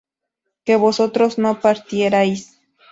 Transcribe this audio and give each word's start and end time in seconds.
que 0.65 0.77
vosotros 0.77 1.37
no 1.37 1.59
partierais 1.59 2.59